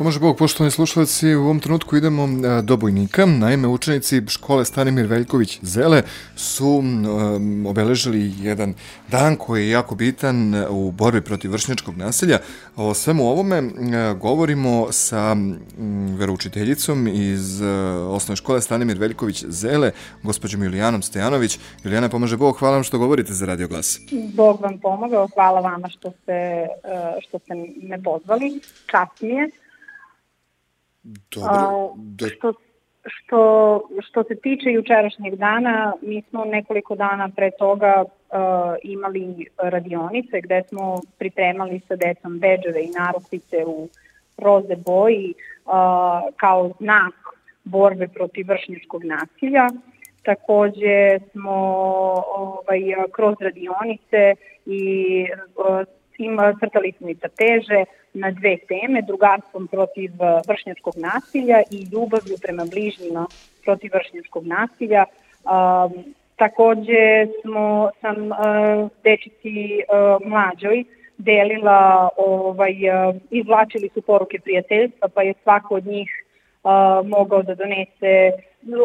Pomože 0.00 0.20
Bog, 0.20 0.36
poštovani 0.36 0.70
slušalci, 0.70 1.34
u 1.34 1.42
ovom 1.42 1.60
trenutku 1.60 1.96
idemo 1.96 2.24
e, 2.24 2.62
do 2.62 2.76
Bojnika. 2.76 3.26
Naime, 3.26 3.68
učenici 3.68 4.22
škole 4.28 4.64
Stanimir 4.64 5.06
Veljković 5.06 5.58
Zele 5.62 6.02
su 6.36 6.66
um, 6.66 7.66
obeležili 7.66 8.32
jedan 8.40 8.74
dan 9.08 9.36
koji 9.36 9.62
je 9.62 9.70
jako 9.70 9.94
bitan 9.94 10.54
u 10.70 10.90
borbi 10.90 11.20
protiv 11.20 11.52
vršnjačkog 11.52 11.96
nasilja. 11.96 12.38
O 12.76 12.94
svemu 12.94 13.28
ovome 13.28 13.58
uh, 13.62 13.72
govorimo 14.18 14.92
sa 14.92 15.36
veroučiteljicom 16.18 17.08
iz 17.08 17.60
osnovne 18.08 18.36
škole 18.36 18.60
Stanimir 18.60 18.98
Veljković 18.98 19.44
Zele, 19.48 19.92
gospođom 20.22 20.62
Julijanom 20.62 21.02
Stojanović. 21.02 21.58
Julijana, 21.84 22.08
pomaže 22.08 22.36
Bog, 22.36 22.56
hvala 22.58 22.74
vam 22.74 22.84
što 22.84 22.98
govorite 22.98 23.32
za 23.32 23.46
Radio 23.46 23.68
Glas. 23.68 24.00
Bog 24.34 24.60
vam 24.60 24.78
pomogao, 24.78 25.28
hvala 25.34 25.60
vama 25.60 25.88
što 25.88 26.10
ste, 26.22 26.66
što 27.20 27.38
ste 27.38 27.54
me 27.82 28.02
pozvali. 28.02 28.60
Čast 28.86 29.20
mi 29.20 29.28
je. 29.28 29.50
Dobro. 31.02 31.50
A, 31.50 31.88
da... 31.96 32.26
što, 32.26 32.52
što, 33.06 33.82
što 34.08 34.24
se 34.24 34.34
tiče 34.34 34.70
jučerašnjeg 34.70 35.34
dana, 35.34 35.92
mi 36.02 36.22
smo 36.22 36.44
nekoliko 36.44 36.94
dana 36.94 37.30
pre 37.36 37.50
toga 37.58 38.04
uh, 38.04 38.38
imali 38.82 39.46
radionice 39.58 40.40
gde 40.40 40.62
smo 40.68 41.00
pripremali 41.18 41.80
sa 41.88 41.96
decom 41.96 42.38
beđeve 42.38 42.82
i 42.82 42.90
narukvice 42.98 43.64
u 43.66 43.88
roze 44.38 44.76
boji 44.76 45.34
uh, 45.34 45.72
kao 46.36 46.70
znak 46.80 47.14
borbe 47.64 48.08
protiv 48.08 48.48
vršnjačkog 48.48 49.04
nasilja. 49.04 49.66
Takođe 50.22 51.18
smo 51.30 51.56
ovaj, 52.36 52.80
kroz 53.12 53.34
radionice 53.40 54.34
i 54.66 55.26
ima, 56.24 56.54
crtali 56.60 56.92
smo 56.92 57.08
i 57.08 57.16
na 58.14 58.30
dve 58.30 58.56
teme, 58.56 59.02
drugarstvom 59.02 59.66
protiv 59.66 60.10
uh, 60.18 60.40
vršnjačkog 60.48 60.94
nasilja 60.96 61.62
i 61.70 61.86
ljubavlju 61.92 62.36
prema 62.42 62.64
bližnjima 62.70 63.26
protiv 63.64 63.90
vršnjačkog 63.94 64.46
nasilja. 64.46 65.04
Um, 65.04 66.14
takođe 66.36 67.26
smo, 67.40 67.90
sam 68.00 68.16
uh, 68.26 68.90
dečici 69.04 69.56
uh, 69.80 70.26
mlađoj 70.26 70.84
delila, 71.18 72.08
ovaj, 72.16 72.72
uh, 72.72 73.16
izvlačili 73.30 73.88
su 73.94 74.02
poruke 74.02 74.38
prijateljstva, 74.40 75.08
pa 75.14 75.22
je 75.22 75.34
svako 75.42 75.74
od 75.74 75.86
njih 75.86 76.10
uh, 76.62 76.70
mogao 77.08 77.42
da 77.42 77.54
donese 77.54 78.32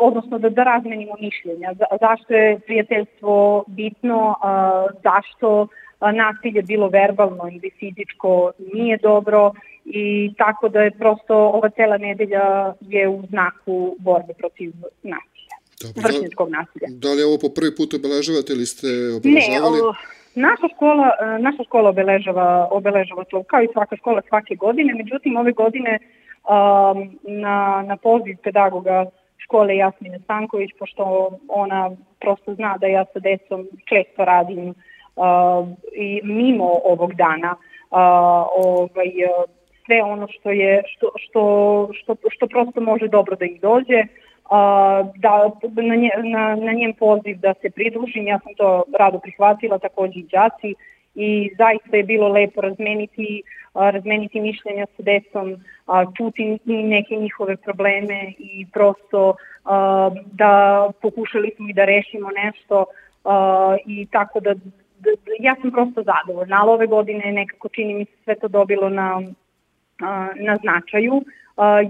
odnosno 0.01 0.39
da, 0.39 0.49
da 0.49 0.63
razmenimo 0.63 1.15
mišljenja. 1.19 1.73
Za, 1.73 1.85
zašto 1.99 2.33
je 2.33 2.59
prijateljstvo 2.59 3.63
bitno, 3.67 4.29
uh, 4.29 4.91
zašto 5.03 5.67
nasilje 6.01 6.61
bilo 6.61 6.87
verbalno 6.89 7.49
ili 7.51 7.71
fizičko 7.79 8.51
nije 8.73 8.97
dobro 8.97 9.51
i 9.85 10.33
tako 10.37 10.69
da 10.69 10.81
je 10.81 10.91
prosto 10.91 11.35
ova 11.35 11.69
cela 11.69 11.97
nedelja 11.97 12.73
je 12.81 13.07
u 13.07 13.23
znaku 13.29 13.95
borbe 13.99 14.33
protiv 14.33 14.71
nasilja. 15.03 15.55
Dobro, 15.81 16.01
vršnjačkog 16.03 16.49
nasilja. 16.49 16.87
Da 16.89 17.09
li 17.11 17.19
je 17.19 17.25
ovo 17.25 17.37
po 17.41 17.49
prvi 17.55 17.75
put 17.75 17.93
obeležavate 17.93 18.53
ili 18.53 18.65
ste 18.65 18.87
obeležavali? 19.17 19.77
Ne, 19.77 19.87
o, 19.89 19.93
naša 20.35 20.67
škola, 20.75 21.07
e, 21.21 21.39
naša 21.39 21.63
škola 21.63 21.89
obeležava, 21.89 22.67
obeležava 22.71 23.23
to 23.23 23.43
kao 23.43 23.61
i 23.63 23.73
svaka 23.73 23.95
škola 23.95 24.21
svake 24.27 24.55
godine, 24.55 24.93
međutim 24.93 25.37
ove 25.37 25.51
godine 25.51 25.99
um, 25.99 27.19
na, 27.23 27.83
na 27.87 27.97
poziv 27.97 28.35
pedagoga 28.43 29.05
škole 29.37 29.75
Jasmine 29.75 30.19
Stanković, 30.23 30.69
pošto 30.79 31.31
ona 31.47 31.91
prosto 32.19 32.53
zna 32.53 32.77
da 32.77 32.87
ja 32.87 33.05
sa 33.13 33.19
decom 33.19 33.67
često 33.89 34.25
radim 34.25 34.69
uh, 34.69 34.75
i 35.95 36.21
mimo 36.23 36.79
ovog 36.83 37.13
dana 37.13 37.55
uh, 37.55 37.97
ovaj, 38.65 39.11
sve 39.85 40.03
ono 40.03 40.27
što 40.27 40.51
je 40.51 40.83
što, 40.87 41.11
što, 41.17 41.43
što, 41.93 42.15
što 42.29 42.47
prosto 42.47 42.81
može 42.81 43.07
dobro 43.07 43.35
da 43.35 43.45
ih 43.45 43.61
dođe 43.61 43.99
uh, 43.99 44.49
da 45.15 45.51
na, 45.81 45.95
nje, 45.95 46.09
na, 46.23 46.55
na 46.55 46.71
njem 46.71 46.93
poziv 46.93 47.37
da 47.37 47.53
se 47.61 47.69
pridružim, 47.69 48.27
ja 48.27 48.39
sam 48.39 48.53
to 48.53 48.83
rado 48.99 49.19
prihvatila, 49.19 49.79
takođe 49.79 50.19
i 50.19 50.23
đaci. 50.31 50.75
I 51.17 51.51
zaista 51.57 51.97
je 51.97 52.03
bilo 52.03 52.27
lepo 52.27 52.61
razmeniti 52.61 53.43
razmeniti 53.75 54.39
mišljenja 54.39 54.85
sa 54.97 55.03
decom, 55.03 55.55
čuti 56.17 56.59
neke 56.65 57.15
njihove 57.15 57.57
probleme 57.57 58.33
i 58.39 58.65
prosto 58.73 59.35
da 60.25 60.87
pokušali 61.01 61.51
smo 61.55 61.69
i 61.69 61.73
da 61.73 61.85
rešimo 61.85 62.29
nešto 62.43 62.85
i 63.85 64.07
tako 64.11 64.39
da 64.39 64.55
ja 65.39 65.55
sam 65.61 65.71
prosto 65.71 66.03
zadovoljna, 66.03 66.57
ali 66.61 66.71
ove 66.71 66.87
godine 66.87 67.31
nekako 67.31 67.69
čini 67.69 67.93
mi 67.93 68.05
se 68.05 68.11
sve 68.23 68.35
to 68.35 68.47
dobilo 68.47 68.89
na, 68.89 69.21
na 70.35 70.57
značaju, 70.61 71.23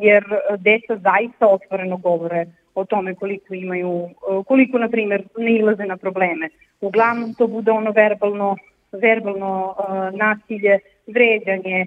jer 0.01 0.23
deca 0.57 0.97
zaista 0.97 1.47
otvoreno 1.47 1.97
govore 1.97 2.45
o 2.75 2.85
tome 2.85 3.15
koliko 3.15 3.53
imaju, 3.53 4.09
koliko, 4.47 4.77
na 4.77 4.89
primjer, 4.89 5.23
ne 5.37 5.51
ilaze 5.51 5.85
na 5.85 5.97
probleme. 5.97 6.49
Uglavnom 6.81 7.33
to 7.33 7.47
bude 7.47 7.71
ono 7.71 7.91
verbalno, 7.91 8.55
verbalno 8.91 9.75
nasilje, 10.13 10.79
vređanje 11.07 11.85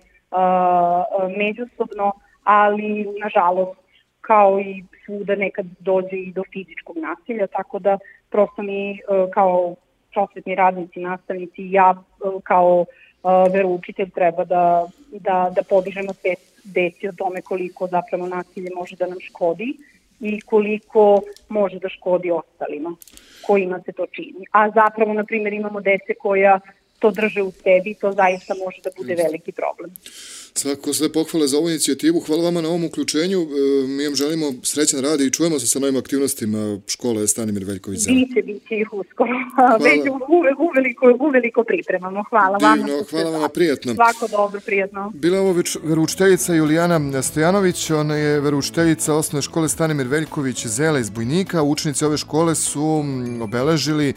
međusobno, 1.37 2.12
ali 2.45 3.06
nažalost 3.21 3.81
kao 4.21 4.60
i 4.60 4.84
svuda 5.05 5.34
nekad 5.34 5.66
dođe 5.78 6.16
i 6.16 6.33
do 6.33 6.43
fizičkog 6.53 6.97
nasilja, 6.97 7.47
tako 7.47 7.78
da 7.78 7.99
prosto 8.31 8.62
mi 8.62 8.99
kao 9.34 9.75
prosvetni 10.18 10.54
radnici, 10.54 11.00
nastavnici 11.00 11.62
i 11.62 11.72
ja 11.72 11.94
e, 11.94 12.30
kao 12.42 12.80
uh, 12.80 13.52
veroučitelj 13.52 14.10
treba 14.10 14.44
da, 14.44 14.86
da, 15.10 15.36
da 15.54 15.62
podižemo 15.62 16.12
svest 16.12 16.60
deci 16.64 17.08
o 17.08 17.12
tome 17.12 17.42
koliko 17.42 17.86
zapravo 17.86 18.26
nasilje 18.26 18.70
može 18.76 18.96
da 18.96 19.06
nam 19.06 19.20
škodi 19.20 19.76
i 20.20 20.40
koliko 20.40 21.20
može 21.48 21.78
da 21.78 21.88
škodi 21.88 22.30
ostalima 22.30 22.96
kojima 23.46 23.80
se 23.84 23.92
to 23.92 24.06
čini. 24.06 24.46
A 24.50 24.70
zapravo, 24.70 25.12
na 25.12 25.24
primjer, 25.24 25.52
imamo 25.52 25.80
dece 25.80 26.14
koja 26.14 26.60
to 26.98 27.10
drže 27.10 27.42
u 27.42 27.53
sebi, 27.53 27.94
to 28.00 28.12
zaista 28.12 28.54
može 28.64 28.78
da 28.84 28.91
bude 28.97 29.14
veliki 29.14 29.53
problem. 29.53 29.91
Svako 30.54 30.92
sve 30.92 31.12
pohvale 31.12 31.48
za 31.48 31.59
ovu 31.59 31.69
inicijativu. 31.69 32.20
Hvala 32.20 32.42
vama 32.42 32.60
na 32.60 32.69
ovom 32.69 32.84
uključenju. 32.84 33.41
E, 33.41 33.86
mi 33.86 34.04
vam 34.06 34.14
želimo 34.14 34.47
srećan 34.62 35.00
rad 35.00 35.20
i 35.20 35.31
čujemo 35.31 35.59
se 35.59 35.66
sa 35.66 35.78
novim 35.78 35.97
aktivnostima 35.97 36.81
škole 36.86 37.28
Stanimir 37.28 37.64
Veljković. 37.64 38.06
Biće, 38.06 38.42
biće 38.42 38.75
ih 38.75 38.92
uskoro. 38.92 39.31
Već 39.86 40.00
uve, 40.28 40.50
uveliko, 40.69 41.16
uveliko 41.20 41.64
pripremamo. 41.64 42.25
Hvala 42.31 42.59
vam. 42.62 42.78
Divno, 42.78 43.04
hvala 43.10 43.38
vam, 43.38 43.50
prijatno. 43.54 43.94
Svako 43.94 44.28
dobro, 44.28 44.60
prijatno. 44.66 45.12
Bila 45.15 45.41
ovo 45.41 45.62
veroučiteljica 45.82 46.54
Julijana 46.54 47.22
Stojanović, 47.22 47.91
ona 47.91 48.16
je 48.16 48.41
veroučiteljica 48.41 49.15
osnovne 49.15 49.42
škole 49.42 49.69
Stanimir 49.69 50.06
Veljković 50.06 50.66
Zela 50.66 50.98
iz 50.98 51.10
Bujnika. 51.10 51.62
Učenici 51.62 52.04
ove 52.04 52.16
škole 52.16 52.54
su 52.54 53.04
obeležili 53.42 54.15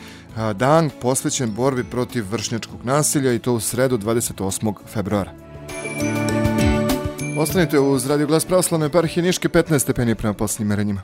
dan 0.56 0.90
posvećen 1.02 1.54
borbi 1.54 1.84
protiv 1.84 2.26
vršnjačkog 2.32 2.86
nasilja 2.86 3.34
i 3.34 3.40
to 3.40 3.54
u 3.54 3.60
sredu 3.60 3.98
28. 3.98 4.74
februara. 4.88 5.32
Ostanite 7.38 7.80
uz 7.80 8.08
Radio 8.08 8.28
Glas 8.28 8.46
Pravoslavne 8.46 8.86
eparhije 8.86 9.24
Niške 9.24 9.50
15 9.50 9.80
stepeni 9.80 10.16
prema 10.16 10.34
poslednjim 10.34 10.68
merenjima. 10.68 11.02